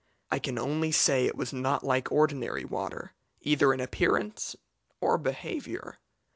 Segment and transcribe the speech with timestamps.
[0.31, 4.55] I can only say it was not like ordinary water, either in appearance
[4.99, 5.99] or behaviour.